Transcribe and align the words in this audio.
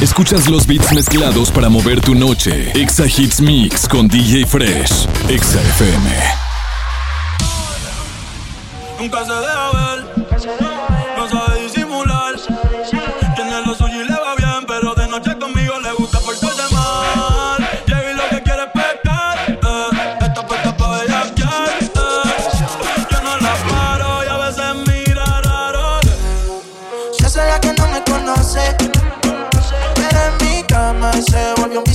Escuchas 0.00 0.48
los 0.48 0.66
beats 0.66 0.92
mezclados 0.92 1.50
para 1.50 1.68
mover 1.68 2.00
tu 2.00 2.14
noche. 2.14 2.72
Exa 2.74 3.06
Hits 3.06 3.40
Mix 3.40 3.88
con 3.88 4.08
DJ 4.08 4.44
Fresh. 4.46 5.06
Exa 5.28 5.60
FM. 5.60 6.10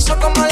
Piso 0.00 0.18
como 0.18 0.49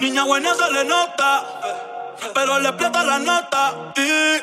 niña 0.00 0.24
buena 0.24 0.54
se 0.54 0.72
le 0.72 0.84
nota, 0.84 1.44
pero 2.34 2.58
le 2.58 2.68
explota 2.68 3.04
la 3.04 3.18
nota 3.18 3.92
y 3.96 4.40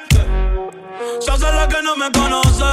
se 1.19 1.31
hace 1.31 1.51
la 1.51 1.67
que 1.67 1.81
no 1.81 1.95
me 1.95 2.11
conoce. 2.11 2.63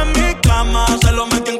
En 0.00 0.12
mi 0.12 0.34
cama 0.40 0.86
se 1.00 1.12
lo 1.12 1.26
metí 1.26 1.56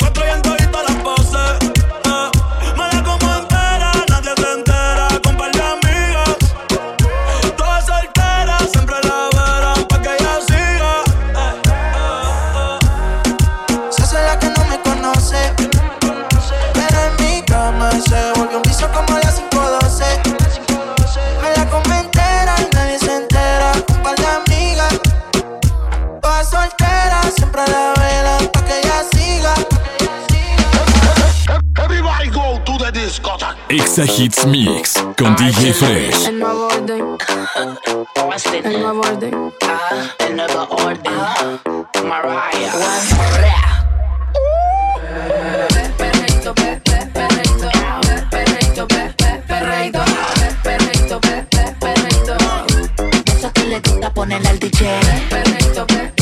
Exa 33.96 34.12
Hits 34.12 34.44
Mix 34.46 34.94
con 35.16 35.36
DJ 35.36 35.72
Fresh. 35.72 36.26
El 36.26 36.40
nuevo 36.40 36.66
orden. 36.66 37.16
El 38.64 38.80
nuevo 38.80 39.00
orden. 39.02 39.52
El 40.18 40.36
nuevo 40.36 40.66
orden. 40.68 41.12
Mariah. 42.02 42.72
Perreito, 45.96 46.54
pe, 46.56 46.80
pe, 46.82 47.06
perreito. 47.14 47.70
Perreito, 48.30 48.86
pe, 48.88 49.14
pe, 49.16 49.42
perreito. 49.46 50.04
Perreito, 50.64 51.20
pe, 51.20 51.46
pe, 51.50 51.76
perreito. 51.78 52.36
Eso 53.32 53.52
que 53.52 53.62
le 53.62 53.78
gusta 53.78 54.12
ponerle 54.12 54.48
al 54.48 54.58
DJ. 54.58 54.98
Perreito, 55.30 55.86
pe, 55.86 55.94
pe, 55.94 56.02
perreito. 56.02 56.13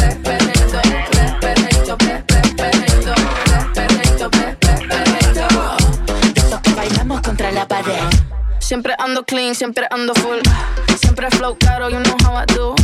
Siempre 8.72 8.94
ando 8.99 9.22
clean, 9.25 9.55
siempre 9.55 9.87
ando 9.91 10.15
full. 10.15 10.38
Siempre 10.99 11.28
flow 11.33 11.59
caro, 11.59 11.91
you 11.91 12.00
know 12.05 12.16
how 12.25 12.43
I 12.43 12.47
do. 12.55 12.75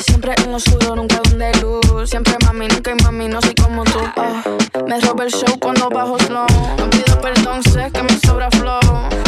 Siempre 0.00 0.32
en 0.38 0.50
lo 0.50 0.58
suyo, 0.58 0.96
nunca 0.96 1.20
donde 1.22 1.52
luz. 1.60 2.08
Siempre 2.08 2.34
mami, 2.46 2.66
nunca 2.66 2.92
hay 2.92 2.96
mami, 3.04 3.28
no 3.28 3.42
soy 3.42 3.54
como 3.54 3.84
tú. 3.84 3.98
Ah, 4.16 4.42
me 4.88 4.98
roba 5.00 5.24
el 5.24 5.30
show 5.30 5.58
cuando 5.60 5.90
bajo 5.90 6.18
slow. 6.18 6.46
No 6.78 6.88
pido 6.88 7.20
perdón, 7.20 7.62
sé 7.62 7.90
que 7.92 8.02
me 8.02 8.18
sobra 8.20 8.50
flow. 8.52 8.80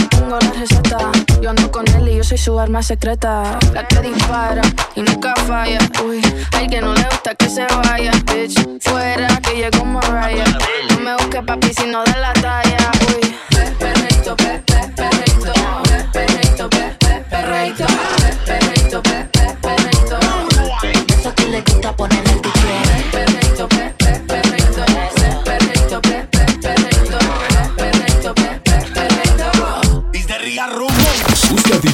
Tengo 0.08 0.38
la 0.40 0.52
receta, 0.58 1.12
yo 1.42 1.50
ando 1.50 1.70
con 1.70 1.86
él 1.88 2.08
y 2.08 2.16
yo 2.16 2.24
soy 2.24 2.38
su 2.38 2.58
arma 2.58 2.82
secreta. 2.82 3.58
La 3.74 3.86
que 3.86 4.00
dispara 4.00 4.62
y 4.94 5.02
nunca 5.02 5.34
falla. 5.46 5.80
Uy, 6.02 6.22
al 6.52 6.70
que 6.70 6.80
no 6.80 6.94
le 6.94 7.04
gusta 7.10 7.34
que 7.34 7.50
se 7.50 7.66
vaya, 7.66 8.12
bitch. 8.32 8.58
Fuera 8.80 9.36
que 9.42 9.54
llegó 9.54 9.84
Mariah. 9.84 10.46
No 10.92 11.00
me 11.00 11.12
busques 11.16 11.42
papi 11.42 11.74
si 11.74 11.86
no 11.88 12.02
da 12.04 12.16
la 12.16 12.32
talla. 12.32 12.90
Uy, 13.14 13.36
perreito, 13.78 14.34
pe, 14.34 14.62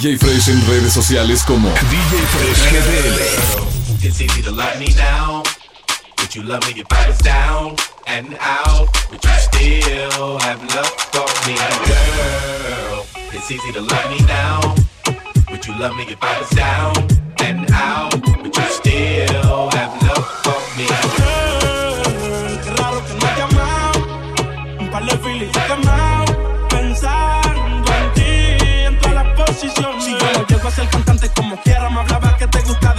DJ 0.03 0.19
Fresh 0.19 0.49
en 0.49 0.67
redes 0.67 0.93
sociales 0.93 1.45
como 1.47 1.69
DJ 1.69 2.27
Fresh 2.33 2.73
GDL. 2.73 3.63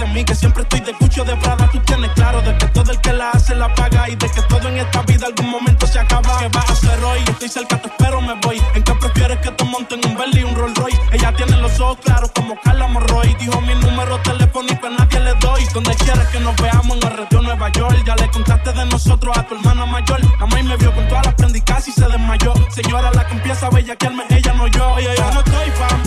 Que 0.04 0.12
mí. 0.12 0.24
Que 0.24 0.34
siempre 0.34 0.62
estoy 0.62 0.80
de 0.80 0.92
cucho 0.94 1.24
de 1.24 1.36
Prada. 1.36 1.68
Tú 1.70 1.78
tienes 1.80 2.10
claro 2.12 2.40
de 2.42 2.56
que 2.56 2.66
todo 2.68 2.90
el 2.90 3.00
que 3.00 3.12
la 3.12 3.30
hace 3.30 3.54
la 3.54 3.74
paga. 3.74 4.08
Y 4.08 4.16
de 4.16 4.28
que 4.28 4.42
todo 4.42 4.68
en 4.68 4.78
esta 4.78 5.02
vida 5.02 5.26
algún 5.26 5.50
momento 5.50 5.86
se 5.86 5.98
acaba. 5.98 6.38
¿Qué 6.38 6.48
vas 6.48 6.68
a 6.68 6.72
hacer 6.72 7.02
hoy? 7.04 7.20
Estoy 7.28 7.48
cerca, 7.48 7.80
te 7.80 7.88
espero, 7.88 8.20
me 8.20 8.34
voy. 8.34 8.62
¿En 8.74 8.82
qué 8.82 8.94
prefieres 8.94 9.38
que 9.38 9.50
te 9.50 9.64
monten 9.64 10.00
un 10.04 10.16
Bentley 10.16 10.42
y 10.42 10.44
un 10.44 10.54
Rolls 10.54 10.76
Royce? 10.76 11.00
Ella 11.12 11.32
tiene 11.36 11.56
los 11.58 11.78
ojos 11.80 11.98
claros 12.04 12.30
como 12.34 12.58
Carla 12.60 12.86
Morroy. 12.88 13.34
Dijo 13.34 13.60
mi 13.60 13.74
número 13.74 14.18
telefónico 14.22 14.86
a 14.86 14.90
nadie 14.90 15.20
le 15.20 15.34
doy. 15.34 15.64
Donde 15.72 15.94
quieres 15.96 16.28
que 16.28 16.40
nos 16.40 16.56
veamos 16.56 16.96
en 16.96 17.08
el 17.08 17.16
retiro 17.16 17.42
Nueva 17.42 17.70
York. 17.72 18.02
Ya 18.06 18.16
le 18.16 18.30
contaste 18.30 18.72
de 18.72 18.86
nosotros 18.86 19.36
a 19.36 19.46
tu 19.46 19.54
hermana 19.54 19.86
mayor. 19.86 20.20
La 20.38 20.46
maíz 20.46 20.64
me 20.64 20.76
vio 20.76 20.94
con 20.94 21.06
todas 21.08 21.26
las 21.26 21.34
prendas 21.34 21.54
y 21.88 21.92
se 21.92 22.06
desmayó. 22.06 22.54
Señora, 22.70 23.10
la 23.12 23.26
que 23.26 23.34
empieza 23.34 23.66
a 23.66 23.70
bellaquearme, 23.70 24.24
ella 24.30 24.52
no 24.54 24.66
yo. 24.68 24.92
Oye, 24.94 25.08
yo 25.16 25.30
no 25.32 25.40
estoy 25.40 25.70
pa' 25.78 26.03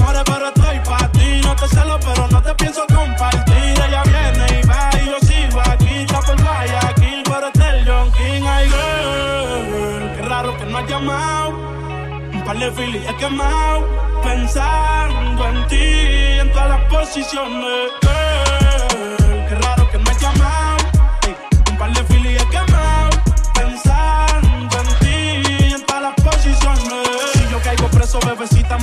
de 12.59 12.71
fili 12.71 12.97
he 13.07 13.15
quemado. 13.17 13.85
Pensando 14.23 15.47
en 15.47 15.67
ti, 15.67 16.39
en 16.41 16.51
todas 16.51 16.69
las 16.69 16.81
posiciones. 16.91 18.06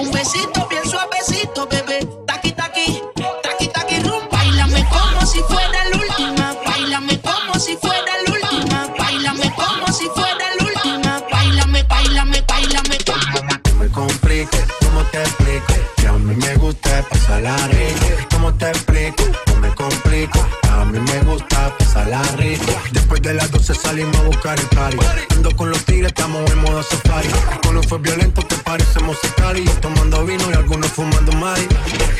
un 0.00 0.10
besito 0.10 0.66
bien 0.68 0.84
suavecito, 0.88 1.66
bebé. 1.66 2.06
Taqui 2.26 2.52
taqui, 2.52 3.02
taqui 3.42 3.68
taqui 3.68 4.00
rum. 4.02 4.22
Bailame 4.30 4.84
como 4.88 5.26
si 5.26 5.40
fuera 5.42 5.84
la 5.90 5.96
última, 5.96 6.56
bailame 6.64 7.20
como 7.20 7.54
si 7.58 7.76
fuera 7.76 8.12
la 8.24 8.32
última, 8.32 8.86
bailame 8.98 9.52
como 9.54 9.92
si 9.92 10.06
fuera 10.08 10.46
la 10.58 10.64
última, 10.64 11.22
bailame, 11.30 11.82
bailame, 11.84 12.42
bailame. 12.48 12.98
No 13.66 13.74
me 13.78 13.88
complico, 13.90 14.56
¿cómo 14.80 15.02
te 15.12 15.22
explico? 15.22 15.74
Que 15.96 16.06
a 16.06 16.12
mí 16.12 16.34
me 16.34 16.54
gusta 16.56 17.04
pasarla 17.10 17.56
rico. 17.68 18.06
¿Cómo 18.30 18.54
te 18.54 18.68
explico? 18.68 19.24
No 19.48 19.56
me 19.56 19.74
complico, 19.74 20.46
a 20.70 20.84
mí 20.86 20.98
me 20.98 21.18
gusta 21.30 21.76
pasarla 21.78 22.22
rico. 22.38 22.72
Después 22.92 23.20
de 23.22 23.34
las 23.34 23.50
12 23.50 23.74
salimos 23.74 24.16
a 24.16 24.22
buscar 24.22 24.58
el 24.58 24.66
party. 24.66 25.29
Estamos 26.10 26.50
en 26.50 26.58
modo 26.58 26.82
safari. 26.82 27.28
Cuando 27.62 27.82
fue 27.82 27.98
violento, 27.98 28.42
te 28.42 28.56
parecemos 28.56 29.16
y 29.56 29.64
Tomando 29.80 30.24
vino 30.24 30.44
y 30.50 30.54
algunos 30.54 30.88
fumando 30.88 31.32
mari. 31.32 31.66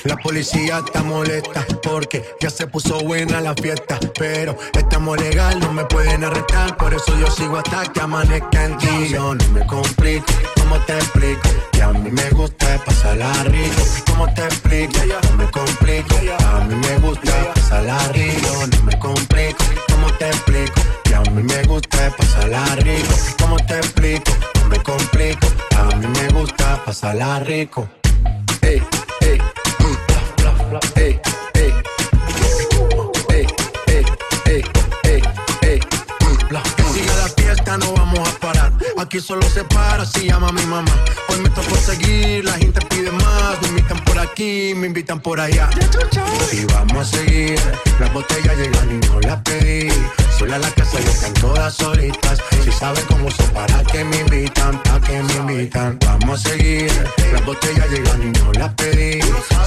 La 0.04 0.16
policía 0.16 0.82
está 0.84 1.02
molesta 1.02 1.64
porque 1.82 2.24
ya 2.40 2.50
se 2.50 2.66
puso 2.66 2.98
buena 3.00 3.40
la 3.40 3.54
fiesta. 3.54 3.98
Pero 4.18 4.56
estamos 4.76 5.18
legal, 5.20 5.60
no 5.60 5.72
me 5.72 5.84
pueden 5.84 6.24
arrestar. 6.24 6.76
Por 6.76 6.92
eso 6.94 7.16
yo 7.18 7.30
sigo 7.30 7.56
hasta 7.56 7.84
que 7.92 8.00
amanezca 8.00 8.64
en 8.64 8.78
ti. 8.78 9.08
Yo 9.10 9.34
no 9.34 9.48
me 9.50 9.66
complico, 9.66 10.26
¿cómo 10.56 10.76
te 10.86 10.94
explico? 10.94 11.48
Que 11.72 11.82
a 11.82 11.92
mí 11.92 12.10
me 12.10 12.30
gusta 12.30 12.82
pasarla 12.84 13.32
rico. 13.44 13.82
¿Cómo 14.06 14.32
te 14.34 14.44
explico? 14.44 14.98
No 15.30 15.36
me 15.36 15.50
complico, 15.50 16.16
a 16.46 16.60
mí 16.64 16.74
me 16.74 16.98
gusta 16.98 17.54
pasarla 17.54 17.98
rico. 18.12 18.66
No 18.72 18.84
me 18.84 18.98
complico, 18.98 19.64
¿cómo 19.88 20.12
te 20.14 20.26
explico? 20.26 20.79
A 21.30 21.32
mí 21.32 21.44
me 21.44 21.62
gusta 21.62 22.10
pasarla 22.16 22.64
rico. 22.74 23.14
¿Cómo 23.40 23.56
te 23.58 23.76
explico? 23.76 24.32
No 24.62 24.68
me 24.68 24.82
complico, 24.82 25.46
a 25.78 25.94
mí 25.94 26.06
me 26.08 26.28
gusta 26.30 26.84
pasarla 26.84 27.38
rico. 27.38 27.88
Ey, 28.62 28.82
ey, 29.20 29.38
mm, 29.78 29.96
bla, 30.38 30.50
bla, 30.50 30.64
bla. 30.70 30.80
Ey, 30.96 31.20
Aquí 39.10 39.18
solo 39.18 39.42
se 39.50 39.64
para 39.64 40.06
si 40.06 40.28
llama 40.28 40.52
mi 40.52 40.64
mamá. 40.66 40.94
Hoy 41.30 41.40
me 41.40 41.50
tocó 41.50 41.74
seguir, 41.74 42.44
la 42.44 42.52
gente 42.52 42.80
pide 42.86 43.10
más. 43.10 43.60
Me 43.60 43.70
invitan 43.70 43.98
por 44.04 44.16
aquí, 44.16 44.72
me 44.76 44.86
invitan 44.86 45.18
por 45.18 45.40
allá. 45.40 45.68
Y 46.52 46.64
vamos 46.66 46.96
a 46.96 47.04
seguir. 47.16 47.58
Las 47.98 48.12
botellas 48.12 48.56
llegan 48.56 48.88
y 48.88 49.06
no 49.08 49.20
las 49.22 49.42
pedí. 49.42 49.88
Sola 50.38 50.58
la 50.58 50.70
casa 50.70 51.00
y 51.00 51.08
están 51.08 51.34
todas 51.34 51.74
solitas. 51.74 52.38
Si 52.62 52.70
saben 52.70 53.02
cómo 53.08 53.26
uso, 53.26 53.42
para 53.52 53.82
que 53.82 54.04
me 54.04 54.20
invitan, 54.20 54.80
para 54.84 55.00
que 55.00 55.20
me 55.20 55.34
invitan. 55.34 55.98
Vamos 56.06 56.46
a 56.46 56.50
seguir. 56.50 56.92
Las 57.32 57.44
botellas 57.44 57.90
llegan 57.90 58.22
y 58.22 58.38
no 58.38 58.52
las 58.52 58.72
pedí. 58.74 59.18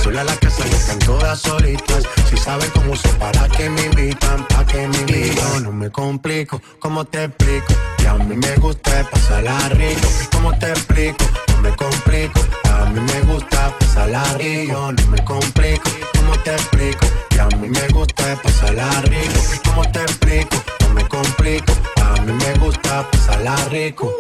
Sola 0.02 0.24
la 0.24 0.38
casa 0.38 0.66
y 0.66 0.74
están 0.74 1.00
todas 1.00 1.42
solitas. 1.42 2.06
Si 2.30 2.38
saben 2.38 2.70
cómo 2.74 2.94
uso, 2.94 3.10
para 3.20 3.50
que 3.50 3.70
me 3.70 3.88
invitan, 3.88 4.48
para 4.48 4.66
que 4.66 4.88
me 4.88 4.98
invitan. 5.00 5.64
No 5.64 5.74
me 5.74 5.92
complico, 5.92 6.62
¿cómo 6.80 7.04
te 7.04 7.26
explico? 7.26 7.74
Que 8.04 8.10
a 8.10 8.16
mí 8.16 8.36
me 8.36 8.56
gusta 8.58 9.10
pasarla 9.10 9.58
rico. 9.70 10.10
¿Cómo 10.34 10.52
te 10.60 10.72
explico? 10.72 11.24
No 11.56 11.62
me 11.62 11.74
complico. 11.74 12.42
A 12.70 12.86
mí 12.88 13.00
me 13.00 13.22
gusta 13.22 13.74
pasarla 13.80 14.22
rico. 14.38 14.92
No 14.92 15.08
me 15.10 15.24
complico. 15.24 15.90
¿Cómo 16.18 16.38
te 16.44 16.52
explico? 16.52 17.08
Que 17.30 17.40
a 17.40 17.48
mí 17.48 17.70
me 17.70 17.88
gusta 17.94 18.36
pasarla 18.44 18.90
rico. 19.04 19.40
¿Cómo 19.64 19.90
te 19.90 20.02
explico? 20.02 20.58
No 20.82 20.90
me 20.96 21.08
complico. 21.08 21.72
A 22.02 22.22
mí 22.24 22.34
me 22.34 22.54
gusta 22.60 23.10
pasarla 23.10 23.56
rico. 23.70 24.12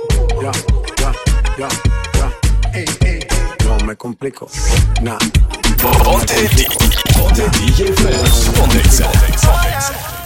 Ya, 0.42 0.52
ya, 1.02 1.12
ya, 1.58 1.68
ya. 2.14 3.66
No 3.66 3.86
me 3.86 3.98
complico. 3.98 4.48
Nah. 5.02 5.18
Ponte, 5.82 6.50
ponte. 7.18 7.44
Ponte 8.56 8.80
Exa. 8.80 10.23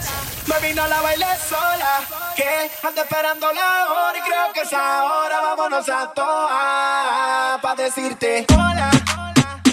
Me 0.47 0.67
vino 0.67 0.87
la 0.87 1.01
baile 1.01 1.25
sola, 1.49 1.99
que 2.35 2.71
ando 2.87 3.01
esperando 3.01 3.51
la 3.51 3.91
hora 3.91 4.17
y 4.17 4.21
creo 4.21 4.53
que 4.53 4.61
es 4.61 4.73
ahora. 4.73 5.41
Vámonos 5.41 5.89
a 5.89 6.11
toa 6.13 7.59
pa 7.61 7.75
decirte 7.75 8.45
hola. 8.53 8.89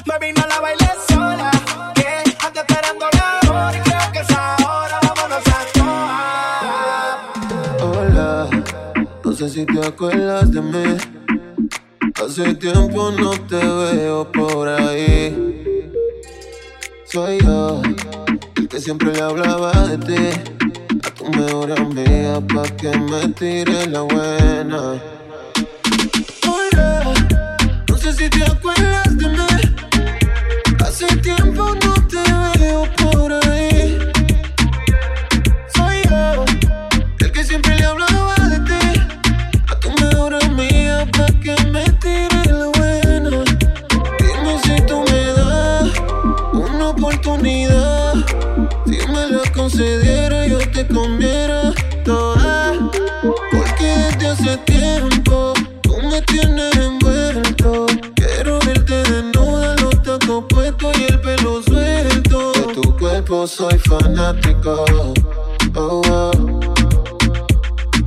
Me 0.04 0.18
vino 0.18 0.44
la 0.48 0.60
baile 0.60 0.90
sola, 1.08 1.50
que 1.94 2.24
ando 2.44 2.60
esperando 2.60 3.06
la 3.12 3.40
hora 3.50 3.76
y 3.76 3.80
creo 3.80 4.12
que 4.12 4.18
es 4.18 4.30
ahora. 4.30 4.98
Vámonos 5.02 5.46
a 5.46 5.64
toa. 5.74 7.18
Hola, 7.80 8.48
no 9.24 9.32
sé 9.32 9.48
si 9.48 9.64
te 9.66 9.86
acuerdas 9.86 10.50
de 10.50 10.60
mí. 10.60 10.96
Hace 12.22 12.54
tiempo 12.54 13.12
no 13.12 13.30
te 13.46 13.56
veo 13.56 14.30
por 14.32 14.68
ahí. 14.68 15.92
Soy 17.04 17.38
yo, 17.44 17.80
el 18.56 18.68
que 18.68 18.80
siempre 18.80 19.12
le 19.12 19.22
hablaba 19.22 19.70
de 19.72 19.98
ti. 19.98 20.63
Tu 21.24 21.30
mejor 21.30 21.72
amiga 21.72 22.38
pa' 22.52 22.68
que 22.76 22.90
me 22.98 23.28
tire 23.28 23.86
la 23.86 24.02
buena. 24.02 25.00
Hola, 26.46 27.14
no 27.88 27.96
sé 27.96 28.12
si 28.12 28.28
te 28.28 28.44
acuerdas 28.44 29.16
de 29.16 29.28
mí. 29.28 29.46
Hace 30.84 31.06
tiempo 31.16 31.74
no 31.82 31.93
soy 63.46 63.78
fanático. 63.78 64.84
Oh, 65.74 66.00
oh. 66.06 66.60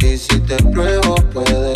Y 0.02 0.18
si 0.18 0.40
te 0.40 0.56
pruebo, 0.72 1.16
puede 1.34 1.67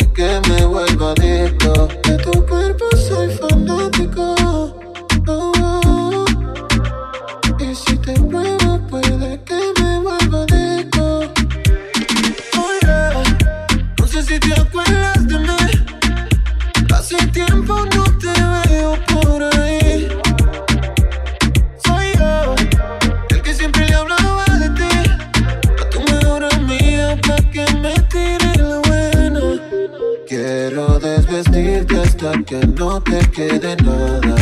que 32.52 32.66
no 32.78 33.00
te 33.00 33.18
quede 33.30 33.74
nada. 33.76 34.34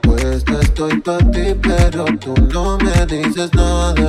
Puesta 0.00 0.60
estoy 0.62 0.98
para 1.00 1.18
ti, 1.30 1.54
pero 1.60 2.06
tú 2.18 2.32
no 2.54 2.78
me 2.78 3.04
dices 3.04 3.52
nada. 3.52 4.08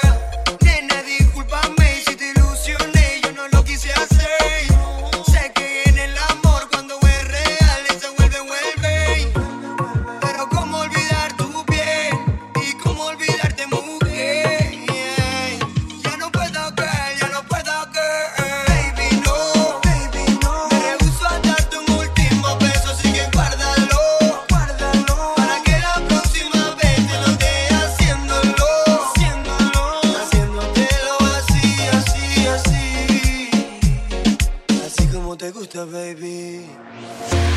baby. 35.91 36.65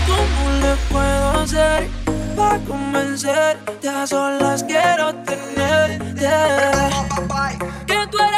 ¿Cómo 0.07 0.51
le 0.61 0.75
puedo 0.91 1.31
hacer 1.43 1.89
para 2.37 2.59
convencerte? 2.61 3.89
A 3.89 4.07
solas 4.07 4.65
quiero 4.65 5.15
tenerte. 5.25 6.29
Que 7.87 8.07
tú 8.11 8.19
eres 8.19 8.34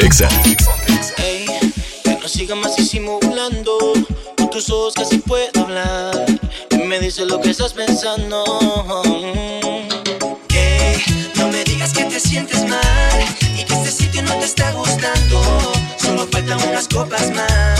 Ey, 0.00 1.44
que 2.04 2.18
no 2.22 2.28
siga 2.28 2.54
más 2.54 2.76
disimulando. 2.76 3.94
Con 4.36 4.48
tus 4.48 4.70
ojos 4.70 4.94
casi 4.94 5.18
puedo 5.18 5.48
hablar. 5.60 6.24
Y 6.70 6.76
me 6.76 7.00
dice 7.00 7.26
lo 7.26 7.40
que 7.40 7.50
estás 7.50 7.72
pensando. 7.72 8.44
Mm. 9.04 10.46
Que 10.46 11.02
no 11.34 11.48
me 11.48 11.64
digas 11.64 11.92
que 11.92 12.04
te 12.04 12.20
sientes 12.20 12.64
mal. 12.68 13.24
Y 13.58 13.64
que 13.64 13.74
este 13.74 13.90
sitio 13.90 14.22
no 14.22 14.34
te 14.34 14.44
está 14.44 14.70
gustando. 14.70 15.42
Solo 16.00 16.28
faltan 16.30 16.62
unas 16.68 16.86
copas 16.86 17.32
más. 17.34 17.77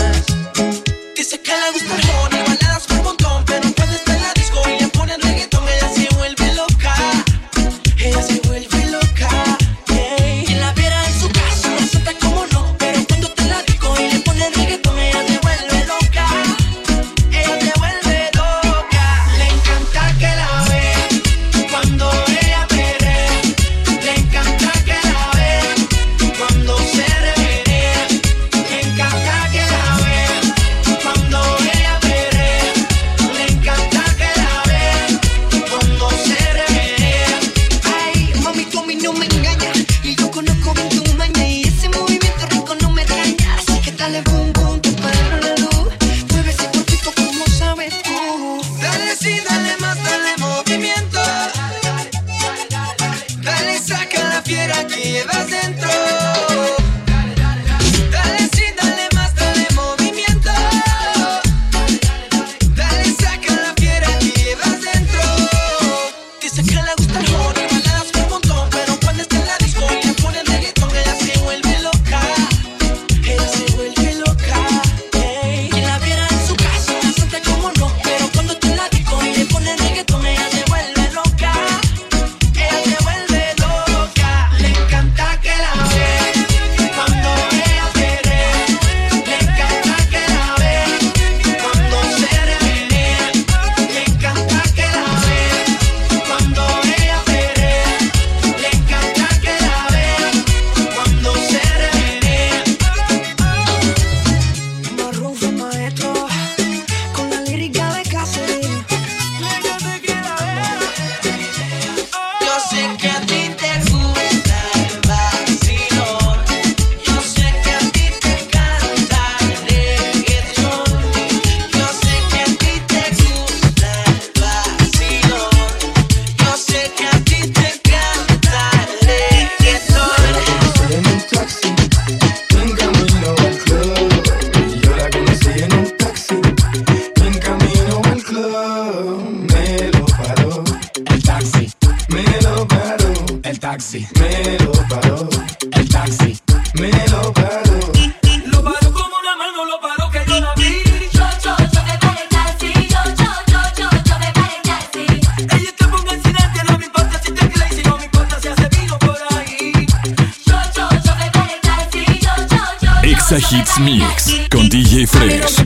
Hits 163.51 163.79
Mix 163.79 164.47
con 164.51 164.69
DJ 164.69 165.07
Fresh. 165.07 165.65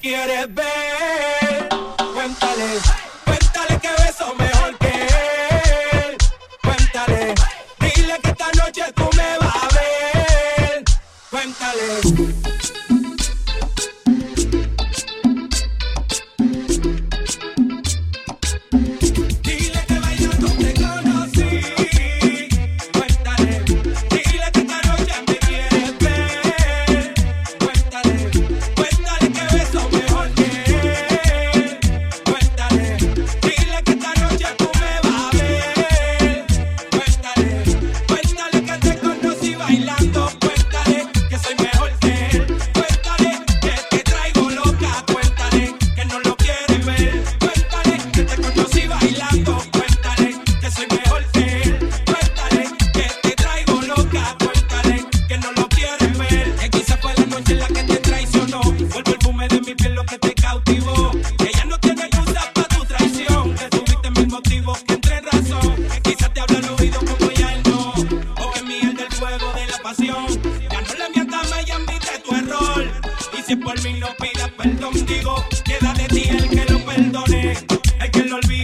quieres 0.00 0.54
ver. 0.54 0.67
pida 74.38 74.48
perdón, 74.56 75.06
digo, 75.06 75.44
queda 75.64 75.92
de 75.94 76.08
ti 76.08 76.28
el 76.28 76.48
que 76.48 76.72
lo 76.72 76.84
perdone, 76.84 77.56
el 78.00 78.10
que 78.10 78.24
lo 78.24 78.36
olvide. 78.36 78.57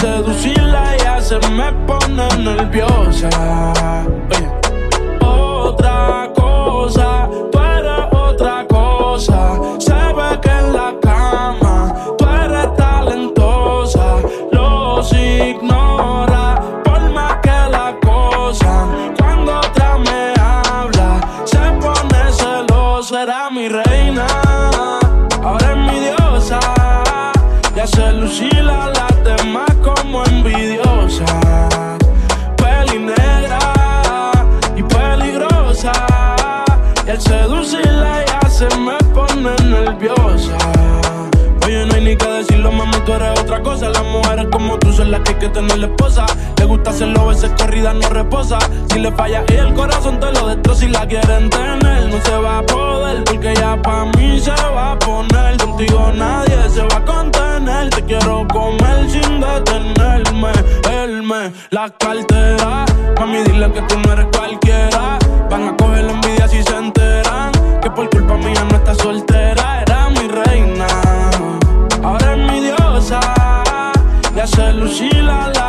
Seducirla 0.00 0.94
ella 0.94 1.20
se 1.20 1.38
me 1.50 1.72
pone 1.86 2.26
nerviosa. 2.38 3.28
Si 48.90 48.98
le 48.98 49.12
falla 49.12 49.44
y 49.48 49.54
el 49.54 49.72
corazón 49.74 50.18
te 50.18 50.32
lo 50.32 50.48
destroza. 50.48 50.80
Si 50.80 50.88
la 50.88 51.06
quieren 51.06 51.48
tener, 51.48 52.08
no 52.10 52.20
se 52.24 52.36
va 52.36 52.58
a 52.58 52.62
poder. 52.66 53.22
Porque 53.22 53.54
ya 53.54 53.80
pa' 53.80 54.04
mí 54.16 54.40
se 54.40 54.50
va 54.50 54.92
a 54.92 54.98
poner. 54.98 55.56
Contigo 55.58 56.12
nadie 56.12 56.68
se 56.68 56.82
va 56.82 56.96
a 56.96 57.04
contener. 57.04 57.90
Te 57.90 58.02
quiero 58.04 58.46
comer 58.48 59.08
sin 59.08 59.40
detenerme. 59.40 60.50
Él 60.90 61.22
me 61.22 61.52
la 61.70 61.88
cartera. 61.90 62.84
Mami, 63.18 63.38
dile 63.44 63.70
que 63.70 63.82
tú 63.82 63.96
no 64.00 64.12
eres 64.12 64.26
cualquiera. 64.36 65.18
Van 65.48 65.68
a 65.68 65.76
coger 65.76 66.04
la 66.04 66.12
envidia 66.12 66.48
si 66.48 66.60
se 66.60 66.76
enteran. 66.76 67.52
Que 67.80 67.90
por 67.90 68.10
culpa 68.10 68.36
mía 68.38 68.64
no 68.70 68.76
está 68.76 68.92
soltera. 68.96 69.82
Era 69.82 70.08
mi 70.10 70.26
reina. 70.26 70.88
Ahora 72.02 72.34
es 72.34 72.38
mi 72.38 72.60
diosa. 72.60 73.20
Y 74.34 74.40
hace 74.40 74.72
lucir 74.72 75.28
a 75.28 75.59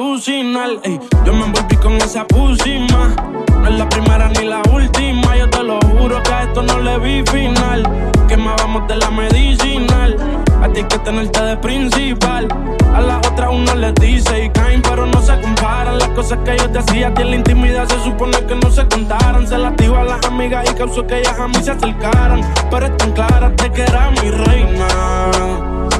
alucinar. 0.00 0.70
Ey, 0.82 0.98
yo 1.24 1.32
me 1.34 1.44
envolví 1.44 1.76
con 1.76 1.96
esa 1.96 2.26
pusima. 2.26 3.14
No 3.60 3.68
es 3.68 3.78
la 3.78 3.88
primera 3.88 4.28
ni 4.28 4.46
la 4.46 4.62
última. 4.72 5.36
Yo 5.36 5.48
te 5.50 5.62
lo 5.62 5.78
juro 5.80 6.22
que 6.22 6.32
a 6.32 6.42
esto 6.44 6.62
no 6.62 6.78
le 6.78 6.98
vi 6.98 7.22
final. 7.30 8.10
Quemábamos 8.26 8.88
de 8.88 8.96
la 8.96 9.10
medicinal. 9.10 10.16
A 10.62 10.68
ti 10.68 10.80
hay 10.80 10.84
que 10.84 10.98
tenerte 10.98 11.42
de 11.42 11.56
principal. 11.58 12.48
A 12.94 13.00
las 13.00 13.26
otras 13.26 13.50
uno 13.52 13.74
les 13.74 13.94
dice 13.96 14.44
y 14.44 14.50
caen, 14.50 14.80
pero 14.82 15.06
no 15.06 15.20
se 15.20 15.38
comparan. 15.40 15.98
Las 15.98 16.08
cosas 16.08 16.38
que 16.44 16.56
yo 16.56 16.70
te 16.70 16.78
hacía 16.78 17.08
a 17.08 17.14
ti 17.14 17.22
en 17.22 17.30
la 17.30 17.36
intimidad 17.36 17.86
se 17.86 18.02
supone 18.02 18.38
que 18.46 18.54
no 18.54 18.70
se 18.70 18.86
contaran. 18.88 19.46
Se 19.46 19.58
las 19.58 19.76
digo 19.76 19.96
a 19.96 20.04
las 20.04 20.24
amigas 20.24 20.68
y 20.70 20.74
causó 20.74 21.06
que 21.06 21.18
ellas 21.18 21.38
a 21.38 21.46
mí 21.46 21.62
se 21.62 21.72
acercaran. 21.72 22.40
Pero 22.70 22.86
están 22.86 23.12
claras 23.12 23.54
de 23.56 23.70
que 23.70 23.82
era 23.82 24.10
mi 24.10 24.30
reina. 24.30 24.88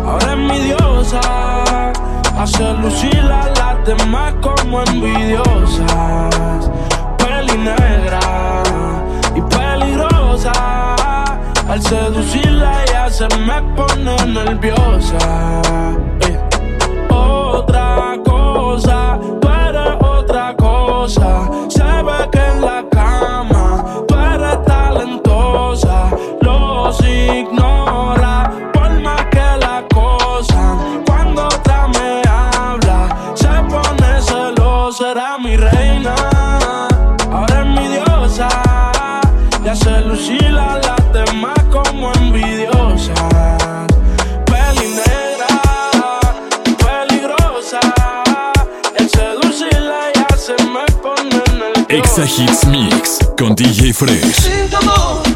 Ahora 0.04 0.32
es 0.32 0.38
mi 0.38 0.58
diosa. 0.60 1.20
Hace 2.38 2.72
lucir 2.74 3.20
a 3.30 3.48
las 3.48 3.86
demás 3.86 4.34
como 4.40 4.82
envidiosas. 4.82 6.70
Peli 7.18 7.58
negra 7.58 8.20
y 9.34 9.40
peligrosa. 9.42 10.52
Al 11.68 11.82
seducirla 11.82 12.84
ya 12.86 13.10
se 13.10 13.28
me 13.38 13.62
pone 13.76 14.16
nerviosa. 14.26 15.18
Ey. 16.20 16.38
Otra 17.10 18.16
cosa, 18.24 19.18
tú 19.40 19.48
eres 19.48 19.96
otra 20.00 20.56
cosa. 20.56 21.48
Se 21.68 21.84
ve 21.84 22.28
que 22.32 22.38
en 22.38 22.60
la 22.62 22.84
cama 22.90 23.84
tú 24.08 24.14
eres 24.16 24.64
talentosa. 24.64 26.10
Los 26.40 27.00
ignora 27.06 27.89
Hits 52.26 52.66
Mix 52.66 53.18
con 53.36 53.54
DJ 53.54 53.92
Fresh. 53.94 55.29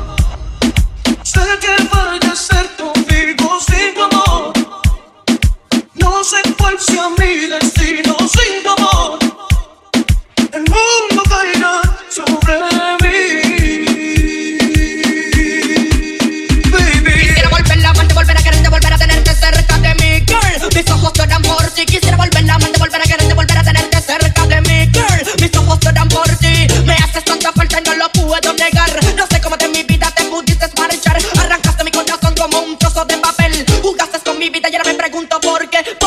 Pregunto 35.05 35.39
por 35.39 35.69
qué. 35.69 36.04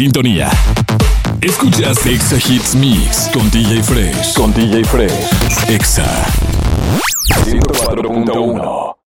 Sintonía. 0.00 0.48
Escuchas 1.42 2.06
Exa 2.06 2.36
Hits 2.36 2.74
Mix 2.74 3.28
con 3.34 3.50
DJ 3.50 3.82
Fresh. 3.82 4.32
Con 4.32 4.50
DJ 4.54 4.82
Fresh. 4.84 5.68
Exa 5.68 6.06
104.1 7.44 8.99